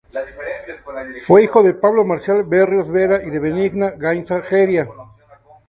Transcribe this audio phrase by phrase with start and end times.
[1.27, 4.87] Fue hijo de Pablo Marcial Berríos Vera y de Benigna Gaínza Jeria.